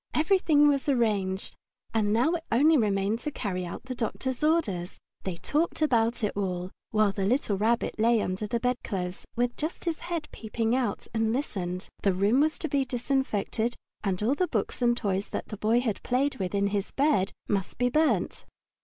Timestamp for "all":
6.35-6.71, 14.23-14.33